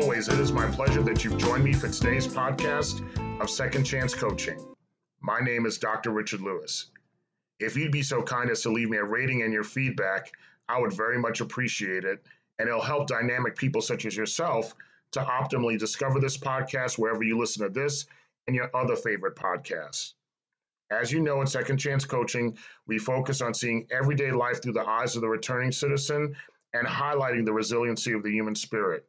[0.00, 3.02] always, it is my pleasure that you've joined me for today's podcast
[3.40, 4.64] of Second Chance Coaching.
[5.20, 6.12] My name is Dr.
[6.12, 6.92] Richard Lewis.
[7.58, 10.30] If you'd be so kind as to leave me a rating and your feedback,
[10.68, 12.24] I would very much appreciate it,
[12.60, 14.72] and it'll help dynamic people such as yourself
[15.10, 18.06] to optimally discover this podcast wherever you listen to this
[18.46, 20.12] and your other favorite podcasts.
[20.92, 24.88] As you know, at Second Chance Coaching, we focus on seeing everyday life through the
[24.88, 26.36] eyes of the returning citizen
[26.72, 29.04] and highlighting the resiliency of the human spirit.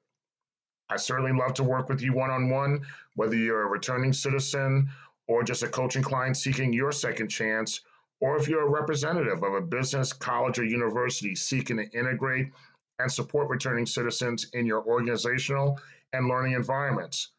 [0.90, 2.82] I certainly love to work with you one on one,
[3.16, 4.90] whether you're a returning citizen
[5.28, 7.82] or just a coaching client seeking your second chance,
[8.20, 12.52] or if you're a representative of a business, college, or university seeking to integrate
[13.00, 15.80] and support returning citizens in your organizational
[16.14, 17.32] and learning environments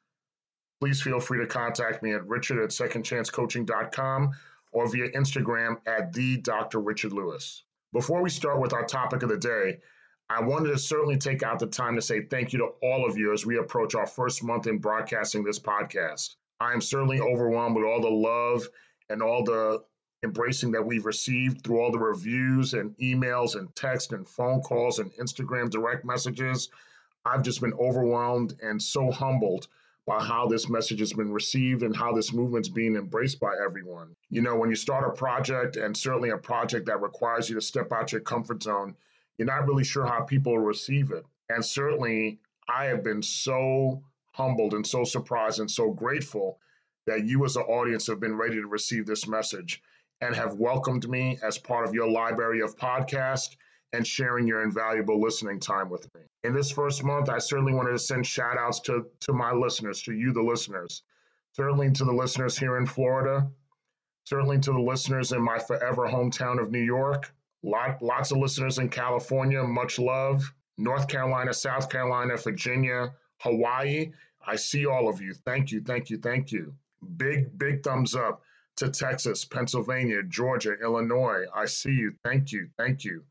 [0.81, 4.33] please feel free to contact me at richard at secondchancecoaching.com
[4.73, 6.81] or via Instagram at the Dr.
[6.81, 7.65] Richard Lewis.
[7.93, 9.79] Before we start with our topic of the day,
[10.31, 13.19] I wanted to certainly take out the time to say thank you to all of
[13.19, 16.37] you as we approach our first month in broadcasting this podcast.
[16.61, 18.69] I am certainly overwhelmed with all the love
[19.09, 19.83] and all the
[20.23, 25.01] embracing that we've received through all the reviews and emails and text and phone calls
[25.01, 26.69] and Instagram direct messages.
[27.25, 29.67] I've just been overwhelmed and so humbled
[30.07, 34.15] by how this message has been received and how this movement's being embraced by everyone.
[34.29, 37.61] You know, when you start a project, and certainly a project that requires you to
[37.61, 38.95] step out your comfort zone,
[39.41, 41.25] you're not really sure how people receive it.
[41.49, 42.39] And certainly,
[42.69, 46.59] I have been so humbled and so surprised and so grateful
[47.07, 49.83] that you, as an audience, have been ready to receive this message
[50.21, 53.57] and have welcomed me as part of your library of podcasts
[53.95, 56.21] and sharing your invaluable listening time with me.
[56.45, 60.03] In this first month, I certainly wanted to send shout outs to, to my listeners,
[60.03, 61.03] to you, the listeners,
[61.53, 63.51] certainly to the listeners here in Florida,
[64.25, 67.33] certainly to the listeners in my forever hometown of New York,
[67.63, 74.13] Lot, lots of listeners in California, much love, North Carolina, South Carolina, Virginia, Hawaii.
[74.47, 75.35] I see all of you.
[75.35, 76.75] Thank you, thank you, thank you.
[77.17, 78.43] Big, big thumbs up
[78.77, 81.45] to Texas, Pennsylvania, Georgia, Illinois.
[81.55, 82.15] I see you.
[82.25, 83.25] Thank you, thank you.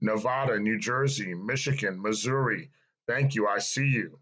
[0.00, 2.70] Nevada, New Jersey, Michigan, Missouri.
[3.06, 3.46] Thank you.
[3.46, 4.18] I see you.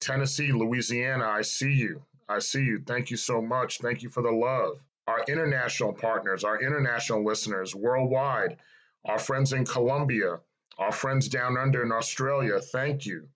[0.00, 2.02] Tennessee, Louisiana, I see you.
[2.28, 2.82] I see you.
[2.84, 3.78] Thank you so much.
[3.78, 4.80] Thank you for the love.
[5.08, 8.58] Our international partners, our international listeners worldwide,
[9.04, 10.38] our friends in Colombia,
[10.78, 13.28] our friends down under in Australia, thank you.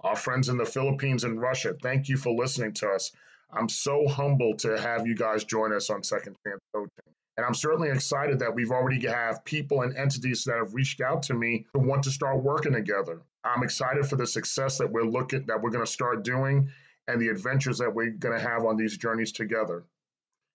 [0.00, 3.10] Our friends in the Philippines and Russia, thank you for listening to us.
[3.50, 7.14] I'm so humbled to have you guys join us on Second Chance Coaching.
[7.36, 11.22] And I'm certainly excited that we've already have people and entities that have reached out
[11.24, 13.22] to me to want to start working together.
[13.44, 16.70] I'm excited for the success that we're looking that we're going to start doing
[17.08, 19.84] and the adventures that we're going to have on these journeys together.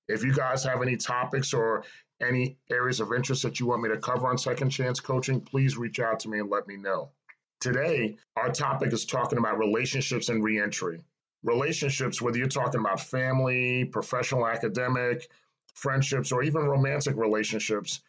[0.09, 1.83] If you guys have any topics or
[2.19, 5.77] any areas of interest that you want me to cover on Second Chance Coaching, please
[5.77, 7.11] reach out to me and let me know.
[7.61, 11.03] Today, our topic is talking about relationships and reentry.
[11.43, 15.29] Relationships, whether you're talking about family, professional, academic,
[15.75, 18.01] friendships, or even romantic relationships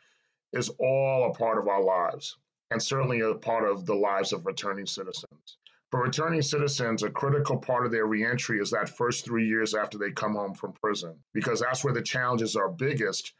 [0.55, 2.39] is all a part of our lives
[2.71, 5.59] and certainly a part of the lives of returning citizens.
[5.91, 9.99] For returning citizens, a critical part of their reentry is that first three years after
[9.99, 13.33] they come home from prison, because that's where the challenges are biggest,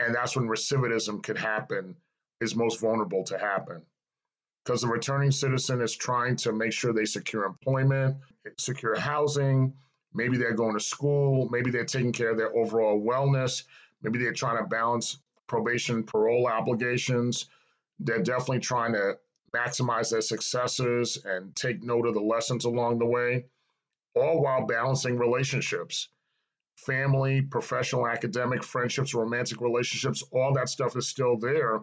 [0.00, 1.96] and that's when recidivism could happen,
[2.40, 3.82] is most vulnerable to happen.
[4.64, 8.16] Because the returning citizen is trying to make sure they secure employment,
[8.58, 9.74] secure housing,
[10.14, 11.48] Maybe they're going to school.
[11.50, 13.64] Maybe they're taking care of their overall wellness.
[14.02, 17.46] Maybe they're trying to balance probation, parole obligations.
[17.98, 19.18] They're definitely trying to
[19.54, 23.44] maximize their successes and take note of the lessons along the way,
[24.14, 26.08] all while balancing relationships
[26.76, 31.80] family, professional, academic, friendships, romantic relationships, all that stuff is still there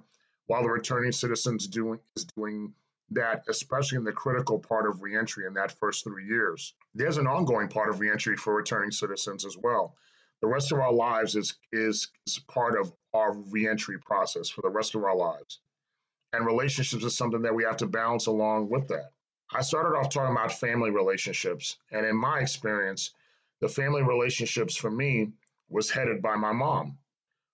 [0.47, 2.73] while the returning citizens doing is doing
[3.11, 6.73] that, especially in the critical part of reentry in that first three years.
[6.93, 9.95] There's an ongoing part of reentry for returning citizens as well.
[10.41, 14.69] The rest of our lives is, is, is part of our reentry process for the
[14.69, 15.59] rest of our lives.
[16.33, 19.11] And relationships is something that we have to balance along with that.
[19.51, 21.77] I started off talking about family relationships.
[21.91, 23.11] And in my experience,
[23.61, 25.31] the family relationships for me
[25.69, 26.97] was headed by my mom.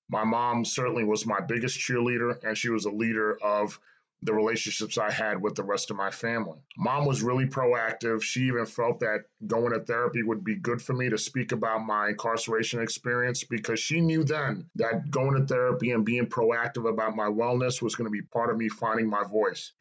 [0.09, 3.79] My mom certainly was my biggest cheerleader, and she was a leader of
[4.25, 6.59] the relationships I had with the rest of my family.
[6.77, 8.23] Mom was really proactive.
[8.23, 11.85] She even felt that going to therapy would be good for me to speak about
[11.85, 17.15] my incarceration experience because she knew then that going to therapy and being proactive about
[17.15, 19.73] my wellness was going to be part of me finding my voice,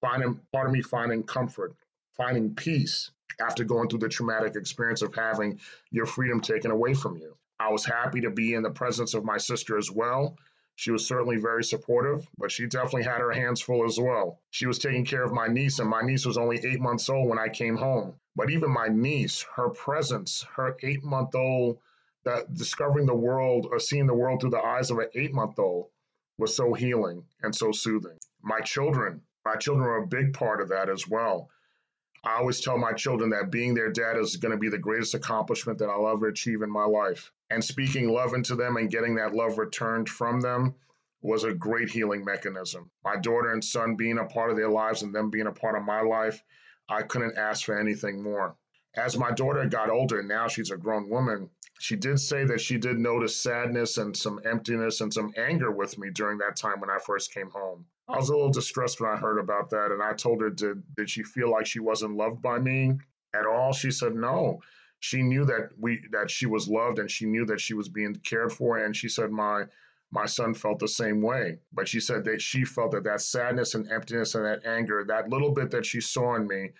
[0.00, 1.74] finding part of me finding comfort,
[2.16, 3.10] finding peace
[3.40, 5.58] after going through the traumatic experience of having
[5.90, 7.36] your freedom taken away from you.
[7.60, 10.36] I was happy to be in the presence of my sister as well
[10.76, 14.40] She was certainly very supportive, but she definitely had her hands full as well.
[14.50, 17.28] She was taking care of my niece, and my niece was only eight months old
[17.28, 18.18] when I came home.
[18.34, 21.78] But even my niece, her presence, her eight month old,
[22.24, 25.58] that discovering the world or seeing the world through the eyes of an eight month
[25.58, 25.90] old
[26.38, 28.18] was so healing and so soothing.
[28.42, 31.50] My children, my children are a big part of that as well.
[32.24, 35.14] I always tell my children that being their dad is going to be the greatest
[35.14, 37.30] accomplishment that I'll ever achieve in my life.
[37.50, 40.74] And speaking love into them and getting that love returned from them
[41.20, 42.90] was a great healing mechanism.
[43.04, 45.76] My daughter and son being a part of their lives and them being a part
[45.76, 46.42] of my life,
[46.88, 48.56] I couldn't ask for anything more.
[48.96, 51.50] As my daughter got older, and now she's a grown woman,
[51.80, 55.98] she did say that she did notice sadness and some emptiness and some anger with
[55.98, 57.84] me during that time when I first came home.
[58.08, 60.82] I was a little distressed when I heard about that, and I told her, did,
[60.94, 62.98] did she feel like she wasn't loved by me
[63.34, 63.72] at all?
[63.72, 64.60] She said, no.
[65.00, 68.14] She knew that we that she was loved and she knew that she was being
[68.14, 69.64] cared for, and she said, my
[70.10, 71.58] my son felt the same way.
[71.72, 75.28] But she said that she felt that that sadness and emptiness and that anger, that
[75.28, 76.70] little bit that she saw in me,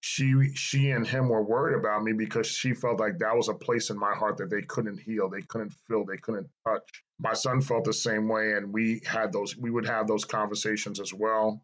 [0.00, 3.54] she she and him were worried about me because she felt like that was a
[3.54, 7.04] place in my heart that they couldn't heal, they couldn't fill, they couldn't touch.
[7.18, 9.56] My son felt the same way, and we had those.
[9.56, 11.62] We would have those conversations as well.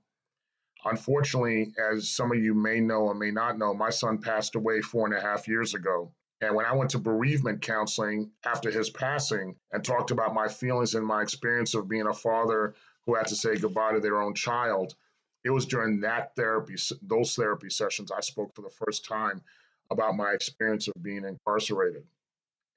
[0.85, 4.81] Unfortunately, as some of you may know or may not know, my son passed away
[4.81, 6.13] four and a half years ago.
[6.41, 10.97] And when I went to bereavement counseling after his passing and talked about my feelings
[10.97, 12.75] and my experience of being a father
[13.07, 14.97] who had to say goodbye to their own child,
[15.45, 19.43] it was during that therapy, those therapy sessions, I spoke for the first time
[19.91, 22.05] about my experience of being incarcerated.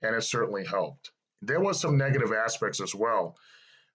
[0.01, 1.11] And it certainly helped.
[1.41, 3.37] There was some negative aspects as well.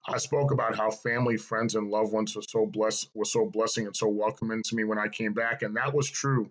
[0.06, 3.86] I spoke about how family, friends, and loved ones were so blessed, were so blessing
[3.86, 6.50] and so welcoming to me when I came back, and that was true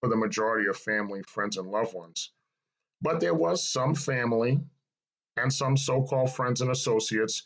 [0.00, 2.32] for the majority of family, friends, and loved ones.
[3.00, 4.60] But there was some family
[5.36, 7.44] and some so-called friends and associates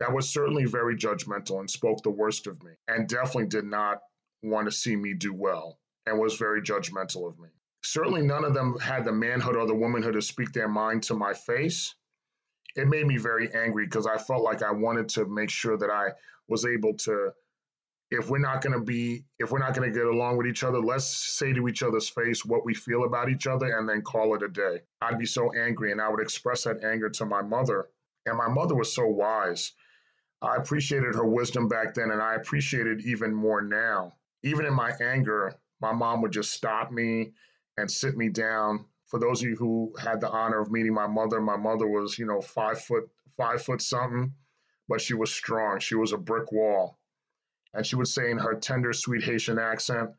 [0.00, 4.00] that was certainly very judgmental and spoke the worst of me and definitely did not
[4.42, 7.48] want to see me do well and was very judgmental of me.
[7.82, 11.14] Certainly, none of them had the manhood or the womanhood to speak their mind to
[11.14, 11.94] my face.
[12.74, 15.90] It made me very angry because I felt like I wanted to make sure that
[15.90, 16.08] I
[16.48, 17.32] was able to,
[18.10, 20.64] if we're not going to be, if we're not going to get along with each
[20.64, 24.02] other, let's say to each other's face what we feel about each other and then
[24.02, 24.80] call it a day.
[25.00, 27.88] I'd be so angry and I would express that anger to my mother.
[28.26, 29.72] And my mother was so wise
[30.42, 34.14] I appreciated her wisdom back then, and I appreciate it even more now.
[34.42, 37.32] Even in my anger, my mom would just stop me
[37.76, 38.84] and sit me down.
[39.06, 42.18] For those of you who had the honor of meeting my mother, my mother was,
[42.18, 44.34] you know, five foot, five foot something,
[44.88, 45.78] but she was strong.
[45.78, 46.98] She was a brick wall.
[47.72, 50.10] And she would say in her tender, sweet Haitian accent,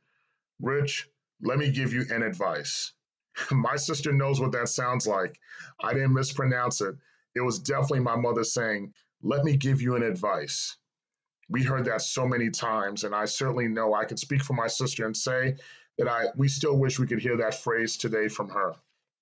[0.59, 1.09] Rich,
[1.41, 2.93] let me give you an advice.
[3.51, 5.39] my sister knows what that sounds like.
[5.79, 6.95] I didn't mispronounce it.
[7.37, 10.75] It was definitely my mother saying, let me give you an advice.
[11.49, 14.67] We heard that so many times, and I certainly know I can speak for my
[14.67, 15.55] sister and say
[15.97, 18.73] that I we still wish we could hear that phrase today from her.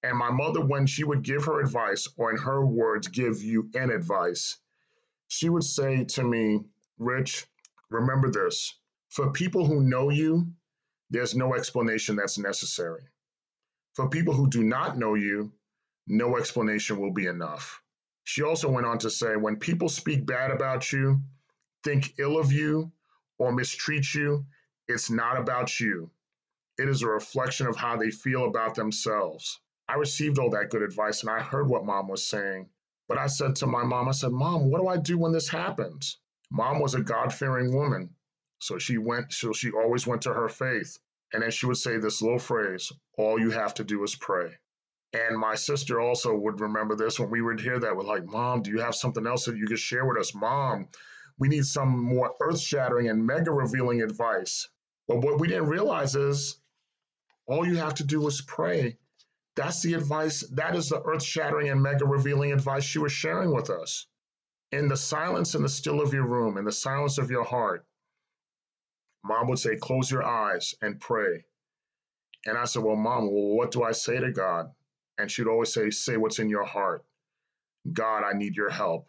[0.01, 3.69] And my mother, when she would give her advice, or in her words, give you
[3.73, 4.57] an advice,
[5.27, 6.65] she would say to me,
[6.97, 7.45] Rich,
[7.89, 8.73] remember this.
[9.09, 10.47] For people who know you,
[11.09, 13.03] there's no explanation that's necessary.
[13.93, 15.53] For people who do not know you,
[16.07, 17.81] no explanation will be enough.
[18.25, 21.21] She also went on to say when people speak bad about you,
[21.83, 22.91] think ill of you,
[23.37, 24.45] or mistreat you,
[24.87, 26.09] it's not about you.
[26.79, 29.61] It is a reflection of how they feel about themselves.
[29.87, 32.67] I received all that good advice and I heard what mom was saying.
[33.07, 35.47] But I said to my mom, I said, Mom, what do I do when this
[35.47, 36.17] happens?
[36.49, 38.15] Mom was a God fearing woman.
[38.57, 40.97] So she went, so she always went to her faith.
[41.31, 44.57] And then she would say this little phrase all you have to do is pray.
[45.13, 47.95] And my sister also would remember this when we would hear that.
[47.95, 50.35] We're like, Mom, do you have something else that you could share with us?
[50.35, 50.89] Mom,
[51.37, 54.67] we need some more earth shattering and mega revealing advice.
[55.07, 56.59] But what we didn't realize is
[57.45, 58.97] all you have to do is pray.
[59.55, 60.41] That's the advice.
[60.51, 64.07] That is the earth shattering and mega revealing advice she was sharing with us.
[64.71, 67.85] In the silence and the still of your room, in the silence of your heart,
[69.23, 71.45] mom would say, Close your eyes and pray.
[72.45, 74.71] And I said, Well, mom, well, what do I say to God?
[75.17, 77.05] And she'd always say, Say what's in your heart.
[77.91, 79.07] God, I need your help.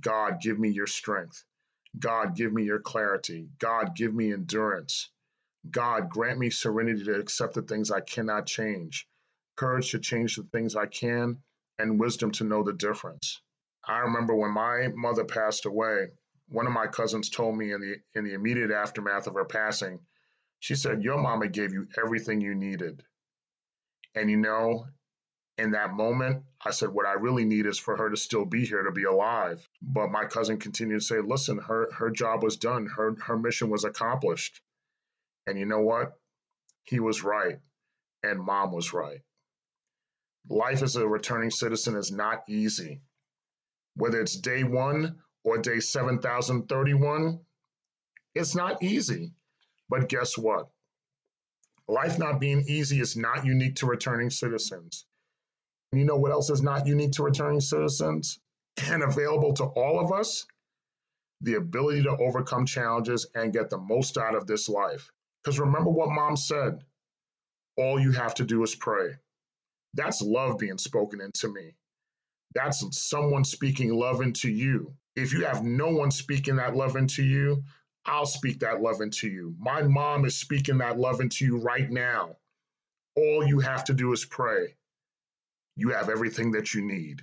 [0.00, 1.44] God, give me your strength.
[1.98, 3.48] God, give me your clarity.
[3.58, 5.10] God, give me endurance.
[5.70, 9.08] God, grant me serenity to accept the things I cannot change,
[9.56, 11.42] courage to change the things I can,
[11.78, 13.40] and wisdom to know the difference.
[13.86, 16.08] I remember when my mother passed away,
[16.48, 20.00] one of my cousins told me in the in the immediate aftermath of her passing,
[20.60, 23.02] she said, Your mama gave you everything you needed.
[24.14, 24.86] And you know,
[25.58, 28.64] In that moment, I said, What I really need is for her to still be
[28.64, 29.68] here, to be alive.
[29.82, 33.68] But my cousin continued to say, Listen, her, her job was done, her, her mission
[33.68, 34.62] was accomplished.
[35.48, 36.12] And you know what?
[36.84, 37.58] He was right,
[38.22, 39.20] and mom was right.
[40.48, 43.02] Life as a returning citizen is not easy.
[43.96, 47.40] Whether it's day one or day 7031,
[48.34, 49.32] it's not easy.
[49.88, 50.68] But guess what?
[51.88, 55.04] Life not being easy is not unique to returning citizens.
[55.92, 58.38] And you know what else is not unique to returning citizens
[58.90, 60.46] and available to all of us?
[61.40, 65.10] The ability to overcome challenges and get the most out of this life.
[65.42, 66.84] Because remember what mom said
[67.76, 69.14] all you have to do is pray.
[69.94, 71.74] That's love being spoken into me.
[72.54, 74.94] That's someone speaking love into you.
[75.14, 77.62] If you have no one speaking that love into you,
[78.04, 79.54] I'll speak that love into you.
[79.58, 82.36] My mom is speaking that love into you right now.
[83.16, 84.74] All you have to do is pray.
[85.78, 87.22] You have everything that you need.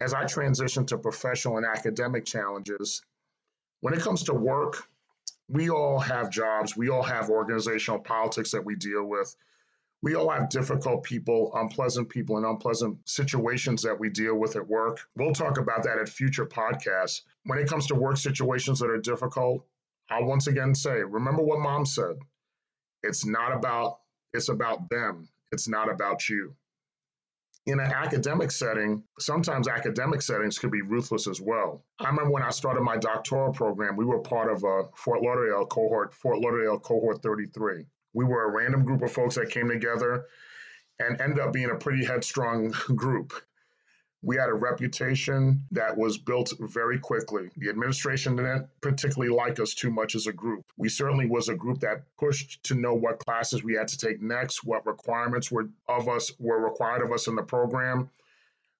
[0.00, 3.02] As I transition to professional and academic challenges,
[3.82, 4.88] when it comes to work,
[5.50, 9.36] we all have jobs, we all have organizational politics that we deal with.
[10.00, 14.66] We all have difficult people, unpleasant people, and unpleasant situations that we deal with at
[14.66, 15.00] work.
[15.14, 17.20] We'll talk about that at future podcasts.
[17.44, 19.66] When it comes to work situations that are difficult,
[20.08, 22.16] I'll once again say, remember what mom said.
[23.02, 23.98] It's not about,
[24.32, 25.28] it's about them.
[25.52, 26.56] It's not about you.
[27.66, 31.84] In an academic setting, sometimes academic settings could be ruthless as well.
[31.98, 35.66] I remember when I started my doctoral program, we were part of a Fort Lauderdale
[35.66, 37.84] cohort, Fort Lauderdale cohort 33.
[38.14, 40.24] We were a random group of folks that came together
[40.98, 43.32] and ended up being a pretty headstrong group.
[44.22, 47.48] We had a reputation that was built very quickly.
[47.56, 50.66] The administration didn't particularly like us too much as a group.
[50.76, 54.20] We certainly was a group that pushed to know what classes we had to take
[54.20, 58.10] next, what requirements were of us were required of us in the program.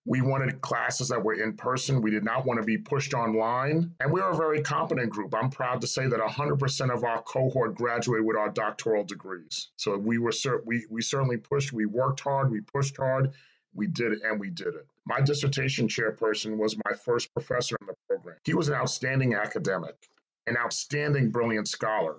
[0.07, 2.03] We wanted classes that were in person.
[2.03, 3.95] We did not want to be pushed online.
[4.01, 5.35] And we were a very competent group.
[5.35, 9.69] I'm proud to say that 100% of our cohort graduated with our doctoral degrees.
[9.77, 10.33] So we were
[10.65, 13.33] we, we certainly pushed, we worked hard, we pushed hard,
[13.75, 14.87] we did it, and we did it.
[15.07, 18.37] My dissertation chairperson was my first professor in the program.
[18.45, 20.09] He was an outstanding academic,
[20.47, 22.19] an outstanding, brilliant scholar.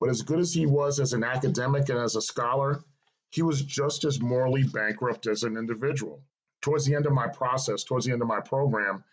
[0.00, 2.84] But as good as he was as an academic and as a scholar,
[3.30, 6.22] he was just as morally bankrupt as an individual.
[6.60, 9.04] Towards the end of my process, towards the end of my program,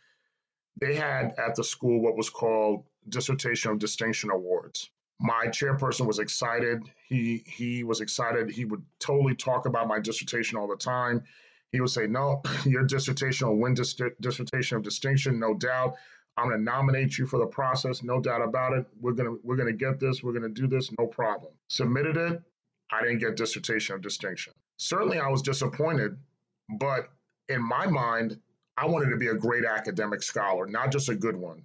[0.79, 6.19] they had at the school what was called dissertation of distinction awards my chairperson was
[6.19, 11.23] excited he he was excited he would totally talk about my dissertation all the time
[11.71, 15.95] he would say, No, your dissertation will win dis- dissertation of distinction, no doubt.
[16.37, 18.85] I'm going to nominate you for the process, no doubt about it.
[18.99, 20.21] We're going to we're going to get this.
[20.21, 21.53] We're going to do this, no problem.
[21.69, 22.41] Submitted it.
[22.91, 24.53] I didn't get dissertation of distinction.
[24.77, 26.17] Certainly, I was disappointed,
[26.77, 27.09] but
[27.49, 28.39] in my mind,
[28.77, 31.63] I wanted to be a great academic scholar, not just a good one.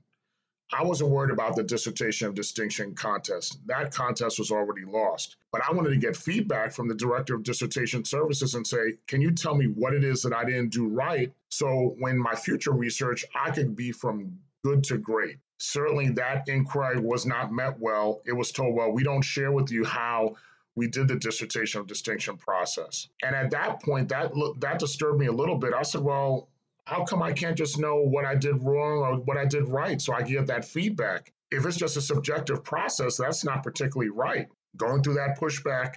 [0.72, 3.58] I wasn't worried about the dissertation of distinction contest.
[3.66, 5.36] That contest was already lost.
[5.52, 9.20] But I wanted to get feedback from the director of dissertation services and say, can
[9.20, 11.32] you tell me what it is that I didn't do right?
[11.48, 15.38] So when my future research, I could be from good to great.
[15.58, 18.22] Certainly that inquiry was not met well.
[18.24, 20.36] It was told, well, we don't share with you how
[20.76, 23.08] we did the dissertation of distinction process.
[23.22, 25.74] And at that point, that that disturbed me a little bit.
[25.74, 26.48] I said, well,
[26.90, 30.02] how come I can't just know what I did wrong or what I did right
[30.02, 31.32] so I get that feedback?
[31.52, 34.48] If it's just a subjective process, that's not particularly right.
[34.76, 35.94] Going through that pushback,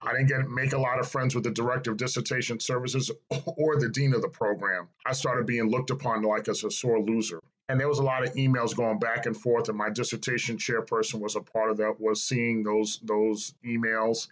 [0.00, 3.10] I didn't get make a lot of friends with the director of dissertation services
[3.58, 4.88] or the dean of the program.
[5.04, 7.38] I started being looked upon like as a sore loser.
[7.68, 11.20] And there was a lot of emails going back and forth, and my dissertation chairperson
[11.20, 14.28] was a part of that, was seeing those those emails.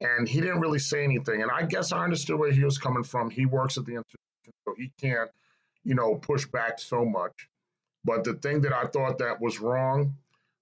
[0.00, 1.42] And he didn't really say anything.
[1.42, 3.28] And I guess I understood where he was coming from.
[3.28, 3.96] He works at the
[4.66, 5.30] so he can't,
[5.84, 7.48] you know, push back so much.
[8.04, 10.14] But the thing that I thought that was wrong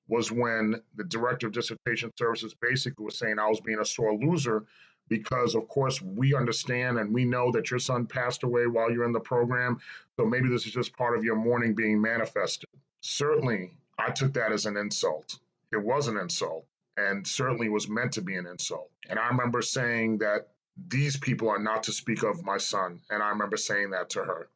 [0.08, 4.14] was when the director of dissertation services basically was saying I was being a sore
[4.14, 4.64] loser
[5.08, 9.04] because of course we understand and we know that your son passed away while you're
[9.04, 9.78] in the program
[10.16, 12.68] so maybe this is just part of your mourning being manifested.
[13.00, 15.38] Certainly i took that as an insult.
[15.72, 18.90] It was an insult and certainly was meant to be an insult.
[19.08, 23.00] And i remember saying that these people are not to speak of my son.
[23.10, 24.48] And I remember saying that to her.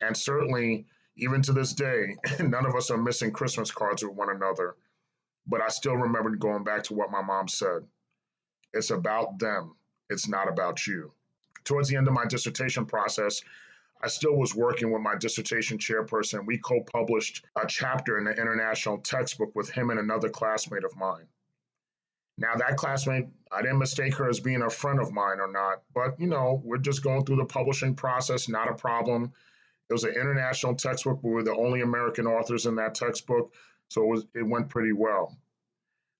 [0.00, 4.30] And certainly, even to this day, none of us are missing Christmas cards with one
[4.30, 4.76] another.
[5.46, 7.86] But I still remember going back to what my mom said
[8.72, 9.76] it's about them,
[10.08, 11.12] it's not about you.
[11.64, 13.42] Towards the end of my dissertation process,
[14.00, 16.46] I still was working with my dissertation chairperson.
[16.46, 20.96] We co published a chapter in the international textbook with him and another classmate of
[20.96, 21.28] mine.
[22.38, 25.82] Now, that classmate, I didn't mistake her as being a friend of mine or not,
[25.94, 29.32] but you know, we're just going through the publishing process, not a problem.
[29.88, 31.22] It was an international textbook.
[31.22, 33.52] We were the only American authors in that textbook,
[33.88, 35.36] so it, was, it went pretty well.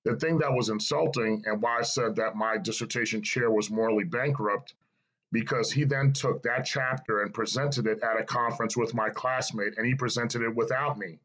[0.04, 4.04] The thing that was insulting and why I said that my dissertation chair was morally
[4.04, 4.75] bankrupt,
[5.31, 9.78] because he then took that chapter and presented it at a conference with my classmate,
[9.78, 11.19] and he presented it without me.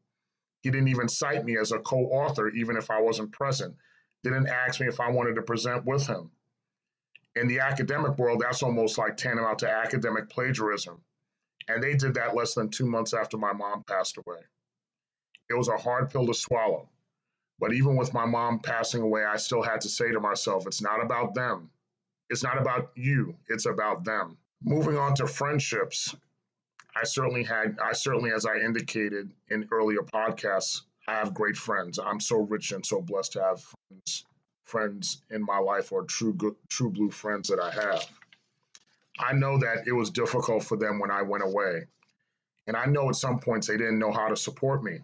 [0.61, 3.75] He didn't even cite me as a co author, even if I wasn't present.
[4.23, 6.31] Didn't ask me if I wanted to present with him.
[7.35, 11.01] In the academic world, that's almost like tantamount to academic plagiarism.
[11.67, 14.39] And they did that less than two months after my mom passed away.
[15.49, 16.89] It was a hard pill to swallow.
[17.59, 20.81] But even with my mom passing away, I still had to say to myself, it's
[20.81, 21.69] not about them.
[22.29, 24.37] It's not about you, it's about them.
[24.61, 26.15] Moving on to friendships,
[26.95, 31.99] I certainly had, I certainly, as I indicated in earlier podcasts, I have great friends.
[31.99, 34.25] I'm so rich and so blessed to have friends,
[34.63, 36.35] friends in my life or true,
[36.69, 38.05] true blue friends that I have.
[39.19, 41.85] I know that it was difficult for them when I went away.
[42.67, 44.99] And I know at some points they didn't know how to support me.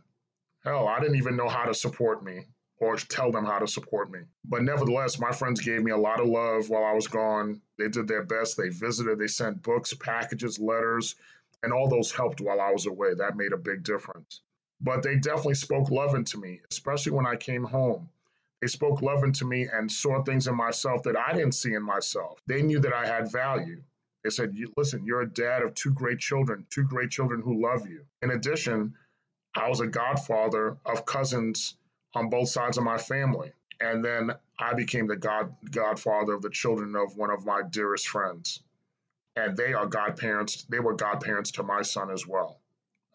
[0.64, 2.46] Hell, I didn't even know how to support me
[2.80, 4.20] or tell them how to support me.
[4.44, 7.62] But nevertheless, my friends gave me a lot of love while I was gone.
[7.78, 8.58] They did their best.
[8.58, 11.16] They visited, they sent books, packages, letters,
[11.64, 13.14] and all those helped while I was away.
[13.14, 14.42] That made a big difference.
[14.84, 18.10] But they definitely spoke love into me, especially when I came home.
[18.62, 21.84] They spoke love into me and saw things in myself that I didn't see in
[21.84, 22.40] myself.
[22.48, 23.82] They knew that I had value.
[24.24, 27.88] They said, Listen, you're a dad of two great children, two great children who love
[27.88, 28.06] you.
[28.22, 28.96] In addition,
[29.56, 31.75] I was a godfather of cousins
[32.13, 33.54] on both sides of my family.
[33.80, 38.08] And then I became the god godfather of the children of one of my dearest
[38.08, 38.62] friends.
[39.36, 40.63] And they are godparents.
[40.63, 42.60] They were godparents to my son as well.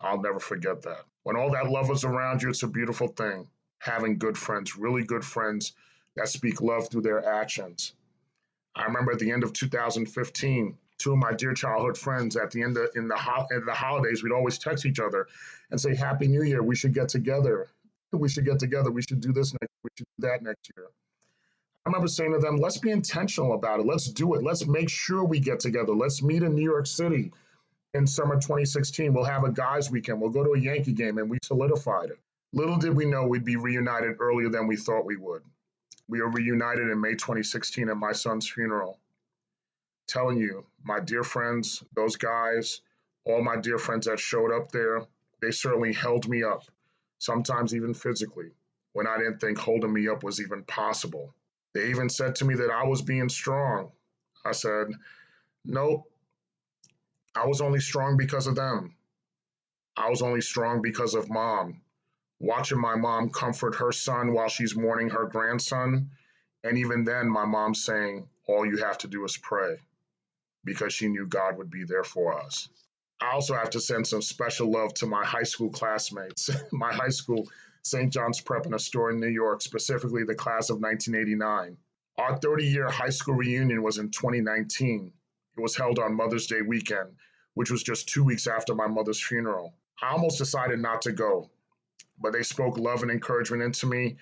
[0.00, 1.04] I'll never forget that.
[1.28, 3.47] When all that love is around you, it's a beautiful thing.
[3.80, 5.75] Having good friends, really good friends
[6.16, 7.92] that speak love through their actions.
[8.75, 12.62] I remember at the end of 2015, two of my dear childhood friends at the
[12.62, 15.29] end of in the ho- in the holidays, we'd always text each other
[15.70, 16.62] and say, "Happy New Year!
[16.62, 17.68] We should get together.
[18.11, 18.90] We should get together.
[18.90, 19.74] We should do this next.
[19.85, 20.87] We should do that next year."
[21.85, 23.87] I remember saying to them, "Let's be intentional about it.
[23.87, 24.42] Let's do it.
[24.42, 25.92] Let's make sure we get together.
[25.92, 27.33] Let's meet in New York City
[27.94, 29.12] in summer 2016.
[29.12, 30.20] We'll have a guys' weekend.
[30.20, 32.18] We'll go to a Yankee game, and we solidified it."
[32.53, 35.42] Little did we know we'd be reunited earlier than we thought we would.
[36.09, 38.98] We were reunited in May 2016 at my son's funeral
[40.09, 42.81] telling you, my dear friends, those guys,
[43.24, 45.03] all my dear friends that showed up there,
[45.40, 46.62] they certainly held me up,
[47.18, 48.51] sometimes even physically,
[48.94, 51.35] when I didn't think holding me up was even possible.
[51.74, 53.92] They even said to me that I was being strong.
[54.44, 54.88] I said,
[55.64, 56.11] Nope,
[57.38, 58.96] I was only strong because of them.
[59.96, 61.83] I was only strong because of mom.
[62.40, 66.11] Watching my mom comfort her son while she's mourning her grandson.
[66.64, 69.77] And even then, my mom saying, All you have to do is pray
[70.64, 72.68] because she knew God would be there for us.
[73.20, 76.51] I also have to send some special love to my high school classmates.
[76.72, 77.48] my high school,
[77.83, 78.12] St.
[78.12, 81.77] John's Prep in Astoria, New York, specifically the class of 1989.
[82.18, 85.12] Our 30 year high school reunion was in 2019.
[85.57, 87.16] It was held on Mother's Day weekend,
[87.59, 89.75] which was just two weeks after my mother's funeral.
[90.01, 91.51] I almost decided not to go,
[92.21, 94.16] but they spoke love and encouragement into me,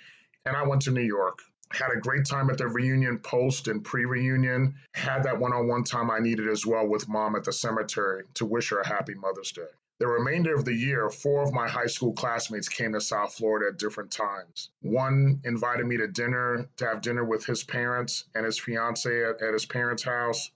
[0.46, 1.40] and I went to New York.
[1.70, 4.75] Had a great time at the reunion post and pre-reunion.
[4.94, 8.70] Had that one-on-one time i needed as well with mom at the cemetery to wish
[8.70, 9.68] her a happy mother's day.
[9.99, 13.66] The remainder of the year four of my high school classmates came to south florida
[13.66, 14.70] at different times.
[14.81, 19.42] One invited me to dinner to have dinner with his parents and his fiance at,
[19.42, 20.53] at his parents house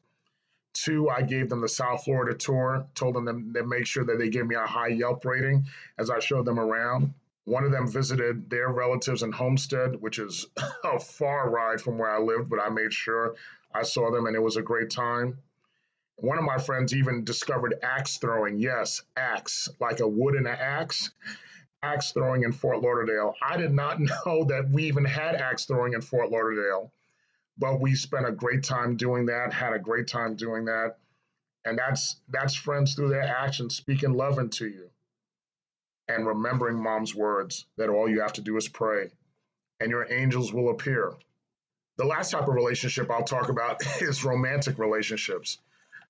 [0.73, 4.29] Two, I gave them the South Florida tour, told them to make sure that they
[4.29, 5.67] give me a high Yelp rating
[5.99, 7.15] as I showed them around.
[7.45, 10.47] One of them visited their relatives in Homestead, which is
[10.85, 13.35] a far ride from where I lived, but I made sure
[13.75, 15.39] I saw them and it was a great time.
[16.17, 18.59] One of my friends even discovered axe throwing.
[18.59, 21.11] Yes, axe, like a wood and an axe.
[21.83, 23.35] Axe throwing in Fort Lauderdale.
[23.43, 26.93] I did not know that we even had axe throwing in Fort Lauderdale,
[27.59, 30.97] but we spent a great time doing that, had a great time doing that.
[31.65, 34.91] And that's that's friends through their actions speaking love into you
[36.09, 39.11] and remembering mom's words that all you have to do is pray
[39.81, 41.13] and your angels will appear.
[41.97, 45.59] The last type of relationship I'll talk about is romantic relationships.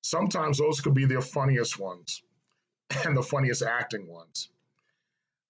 [0.03, 2.23] Sometimes those could be the funniest ones
[3.05, 4.49] and the funniest acting ones.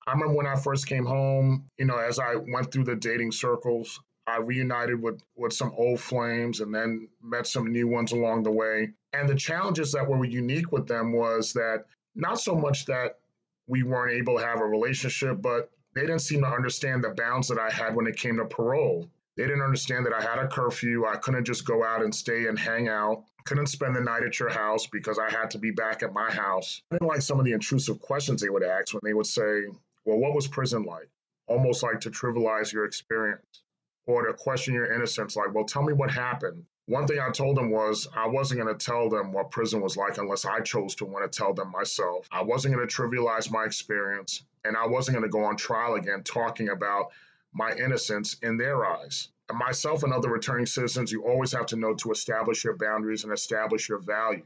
[0.06, 3.32] I remember when I first came home, you know, as I went through the dating
[3.32, 4.00] circles,
[4.30, 8.50] I reunited with, with some old flames and then met some new ones along the
[8.52, 8.92] way.
[9.12, 13.18] And the challenges that were unique with them was that not so much that
[13.66, 17.48] we weren't able to have a relationship, but they didn't seem to understand the bounds
[17.48, 19.10] that I had when it came to parole.
[19.36, 21.06] They didn't understand that I had a curfew.
[21.06, 23.24] I couldn't just go out and stay and hang out.
[23.44, 26.30] Couldn't spend the night at your house because I had to be back at my
[26.30, 26.82] house.
[26.90, 29.64] I didn't like some of the intrusive questions they would ask when they would say,
[30.04, 31.08] Well, what was prison like?
[31.48, 33.62] Almost like to trivialize your experience
[34.10, 36.64] or to question your innocence, like, Well, tell me what happened.
[36.86, 39.96] One thing I told them was I wasn't going to tell them what prison was
[39.96, 42.26] like unless I chose to want to tell them myself.
[42.32, 45.94] I wasn't going to trivialize my experience, and I wasn't going to go on trial
[45.94, 47.12] again talking about
[47.52, 49.28] my innocence in their eyes.
[49.48, 53.24] And myself and other returning citizens, you always have to know to establish your boundaries
[53.24, 54.44] and establish your value.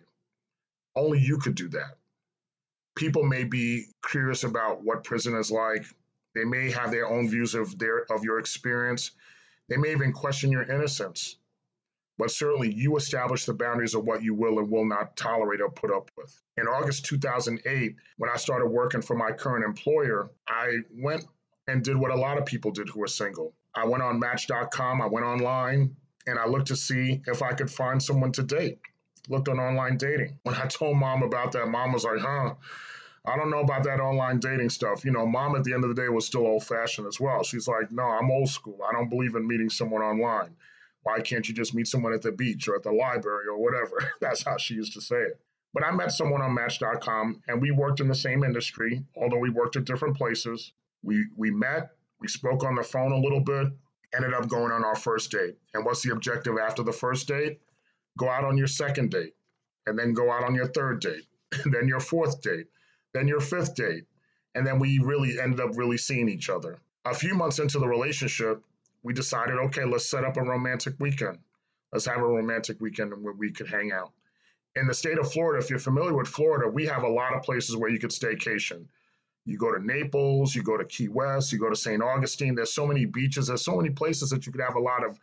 [0.95, 1.97] Only you could do that.
[2.95, 5.85] People may be curious about what prison is like.
[6.35, 9.13] They may have their own views of their of your experience.
[9.69, 11.37] They may even question your innocence.
[12.17, 15.71] But certainly you establish the boundaries of what you will and will not tolerate or
[15.71, 16.41] put up with.
[16.57, 21.27] In August 2008, when I started working for my current employer, I went
[21.67, 23.53] and did what a lot of people did who were single.
[23.75, 25.97] I went on Match.com, I went online,
[26.27, 28.79] and I looked to see if I could find someone to date.
[29.29, 30.39] Looked on online dating.
[30.43, 32.55] When I told mom about that, mom was like, huh,
[33.27, 35.05] I don't know about that online dating stuff.
[35.05, 37.43] You know, mom at the end of the day was still old fashioned as well.
[37.43, 38.79] She's like, no, I'm old school.
[38.87, 40.55] I don't believe in meeting someone online.
[41.05, 44.11] Why can't you just meet someone at the beach or at the library or whatever?
[44.21, 45.41] That's how she used to say it.
[45.73, 49.51] But I met someone on Match.com and we worked in the same industry, although we
[49.51, 50.73] worked at different places.
[51.03, 53.69] We we met, we spoke on the phone a little bit,
[54.15, 55.57] ended up going on our first date.
[55.75, 57.61] And what's the objective after the first date?
[58.17, 59.35] Go out on your second date,
[59.87, 61.27] and then go out on your third date,
[61.65, 62.69] and then your fourth date,
[63.15, 64.05] then your fifth date.
[64.55, 66.79] And then we really ended up really seeing each other.
[67.07, 68.63] A few months into the relationship,
[69.03, 71.39] we decided, okay, let's set up a romantic weekend.
[71.93, 74.13] Let's have a romantic weekend where we could hang out.
[74.77, 77.43] In the state of Florida, if you're familiar with Florida, we have a lot of
[77.43, 78.87] places where you could staycation.
[79.45, 82.03] You go to Naples, you go to Key West, you go to St.
[82.03, 82.55] Augustine.
[82.55, 85.19] There's so many beaches, there's so many places that you could have a lot of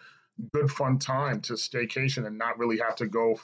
[0.54, 3.40] good fun time to staycation and not really have to go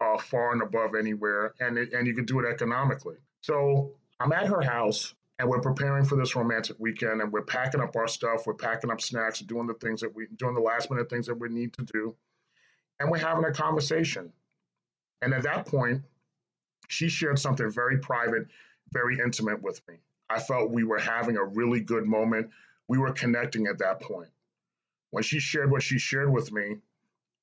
[0.00, 3.16] uh, far and above anywhere, and it, and you could do it economically.
[3.40, 7.80] So I'm at her house, and we're preparing for this romantic weekend, and we're packing
[7.80, 10.90] up our stuff, we're packing up snacks, doing the things that we doing the last
[10.90, 12.14] minute things that we need to do,
[12.98, 14.32] and we're having a conversation.
[15.22, 16.02] And at that point,
[16.88, 18.46] she shared something very private,
[18.92, 19.96] very intimate with me.
[20.28, 22.50] I felt we were having a really good moment.
[22.88, 24.28] We were connecting at that point.
[25.10, 26.78] When she shared what she shared with me,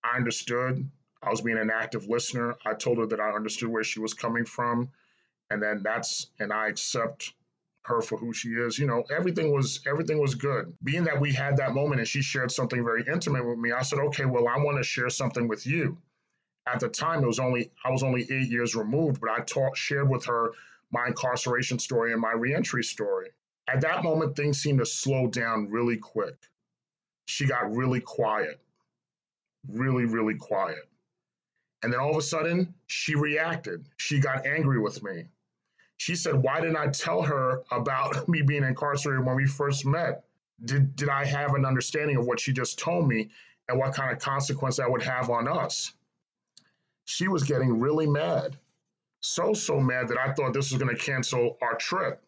[0.04, 0.90] I understood.
[1.22, 2.56] I was being an active listener.
[2.66, 4.90] I told her that I understood where she was coming from.
[5.50, 7.34] And then that's, and I accept
[7.88, 8.78] her for who she is.
[8.78, 10.74] You know, everything was everything was good.
[10.84, 13.82] Being that we had that moment and she shared something very intimate with me, I
[13.82, 15.98] said, okay, well, I want to share something with you.
[16.68, 19.78] At the time, it was only I was only eight years removed, but I taught
[19.78, 20.52] shared with her
[20.92, 23.30] my incarceration story and my reentry story.
[23.70, 26.36] At that moment, things seemed to slow down really quick.
[27.26, 28.62] She got really quiet,
[29.68, 30.90] really, really quiet.
[31.84, 33.86] And then all of a sudden, she reacted.
[33.98, 35.26] She got angry with me.
[35.98, 40.24] She said, Why didn't I tell her about me being incarcerated when we first met?
[40.64, 43.30] Did, did I have an understanding of what she just told me
[43.70, 45.94] and what kind of consequence that would have on us?
[47.06, 48.58] She was getting really mad
[49.20, 52.24] so, so mad that I thought this was going to cancel our trip.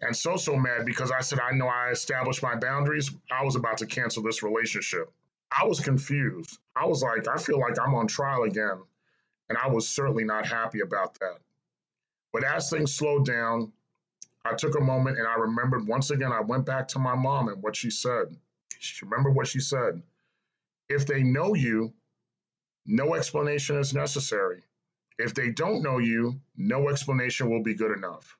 [0.00, 3.10] And so, so mad because I said, I know I established my boundaries.
[3.30, 5.10] I was about to cancel this relationship.
[5.56, 6.58] I was confused.
[6.74, 8.82] I was like, I feel like I'm on trial again.
[9.48, 11.38] And I was certainly not happy about that.
[12.36, 13.72] But as things slowed down,
[14.44, 17.48] I took a moment and I remembered once again, I went back to my mom
[17.48, 18.36] and what she said.
[18.78, 20.02] She remembered what she said.
[20.90, 21.94] If they know you,
[22.84, 24.64] no explanation is necessary.
[25.18, 28.36] If they don't know you, no explanation will be good enough.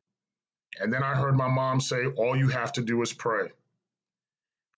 [0.79, 3.49] And then I heard my mom say, All you have to do is pray.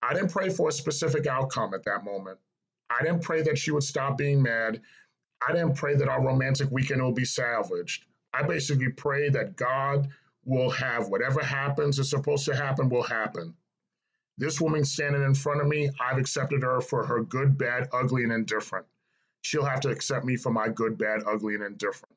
[0.01, 2.39] I didn't pray for a specific outcome at that moment.
[2.89, 4.81] I didn't pray that she would stop being mad.
[5.45, 8.05] I didn't pray that our romantic weekend will be salvaged.
[8.33, 10.09] I basically pray that God
[10.45, 13.55] will have whatever happens is supposed to happen will happen.
[14.39, 18.25] This woman standing in front of me, I've accepted her for her good, bad, ugly,
[18.25, 18.87] and indifferent
[19.43, 22.15] she'll have to accept me for my good, bad, ugly, and indifferent.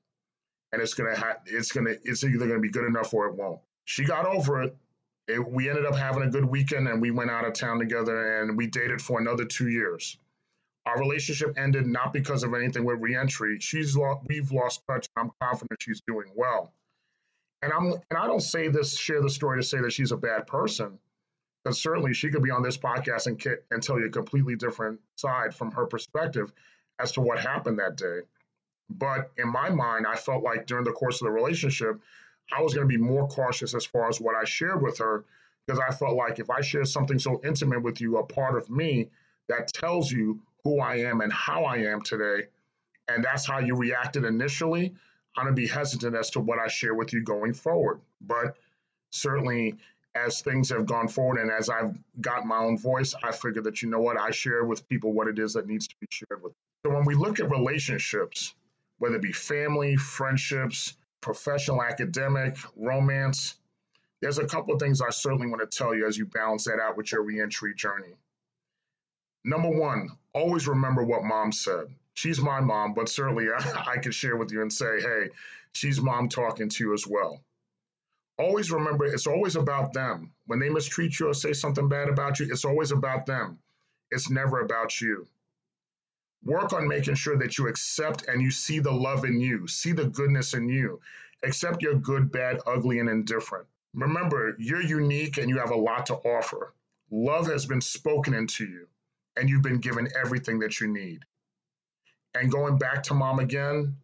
[0.71, 3.59] And it's gonna ha- it's gonna it's either gonna be good enough or it won't.
[3.85, 4.75] She got over it.
[5.27, 5.39] it.
[5.39, 8.57] We ended up having a good weekend, and we went out of town together, and
[8.57, 10.17] we dated for another two years.
[10.85, 13.59] Our relationship ended not because of anything with reentry.
[13.59, 15.07] She's lost, we've lost touch.
[15.15, 16.73] and I'm confident she's doing well.
[17.61, 20.17] And I'm and I don't say this share the story to say that she's a
[20.17, 20.97] bad person,
[21.63, 24.99] because certainly she could be on this podcast and and tell you a completely different
[25.15, 26.51] side from her perspective
[26.99, 28.21] as to what happened that day.
[28.89, 32.01] But in my mind, I felt like during the course of the relationship,
[32.51, 35.25] I was going to be more cautious as far as what I shared with her
[35.65, 38.69] because I felt like if I share something so intimate with you, a part of
[38.69, 39.09] me,
[39.47, 42.47] that tells you who I am and how I am today.
[43.07, 44.93] And that's how you reacted initially.
[45.37, 48.01] I'm going to be hesitant as to what I share with you going forward.
[48.21, 48.57] But
[49.11, 49.75] certainly,
[50.15, 53.81] as things have gone forward and as I've got my own voice, I figure that,
[53.81, 56.43] you know what, I share with people what it is that needs to be shared
[56.43, 56.53] with.
[56.85, 58.53] So when we look at relationships,
[58.97, 63.55] whether it be family, friendships, professional, academic, romance,
[64.21, 66.79] there's a couple of things I certainly want to tell you as you balance that
[66.79, 68.15] out with your reentry journey.
[69.43, 71.87] Number one, always remember what mom said.
[72.13, 75.29] She's my mom, but certainly I, I can share with you and say, hey,
[75.73, 77.41] she's mom talking to you as well.
[78.37, 80.33] Always remember it's always about them.
[80.47, 83.59] When they mistreat you or say something bad about you, it's always about them.
[84.09, 85.27] It's never about you.
[86.43, 89.91] Work on making sure that you accept and you see the love in you, see
[89.91, 90.99] the goodness in you.
[91.43, 93.67] Accept your good, bad, ugly, and indifferent.
[93.93, 96.73] Remember, you're unique and you have a lot to offer.
[97.11, 98.87] Love has been spoken into you,
[99.35, 101.25] and you've been given everything that you need.
[102.33, 103.95] And going back to mom again,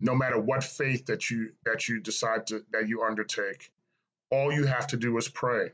[0.00, 3.72] no matter what faith that you that you decide to that you undertake,
[4.30, 5.72] all you have to do is pray.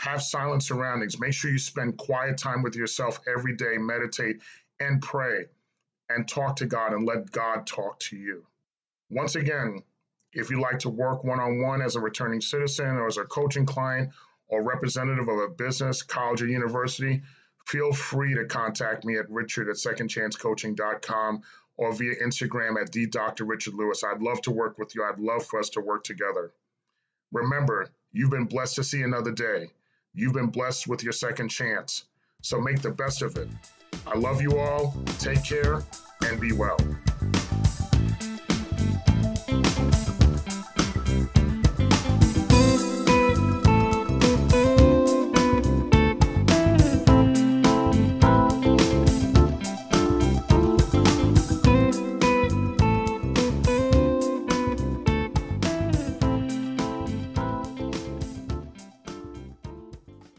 [0.00, 1.20] Have silent surroundings.
[1.20, 4.42] Make sure you spend quiet time with yourself every day, meditate
[4.80, 5.46] and pray
[6.08, 8.44] and talk to God and let God talk to you.
[9.10, 9.82] Once again,
[10.32, 13.24] if you'd like to work one on one as a returning citizen or as a
[13.24, 14.10] coaching client
[14.48, 17.22] or representative of a business, college, or university,
[17.66, 21.42] feel free to contact me at richard at secondchancecoaching.com
[21.76, 23.44] or via Instagram at the Dr.
[23.44, 24.04] Richard Lewis.
[24.04, 25.04] I'd love to work with you.
[25.04, 26.52] I'd love for us to work together.
[27.32, 29.70] Remember, you've been blessed to see another day.
[30.14, 32.04] You've been blessed with your second chance.
[32.42, 33.48] So make the best of it.
[34.06, 34.94] I love you all.
[35.18, 35.82] Take care
[36.24, 36.78] and be well.